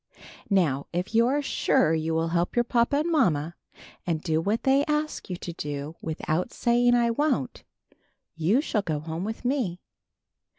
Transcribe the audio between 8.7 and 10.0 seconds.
go home with me."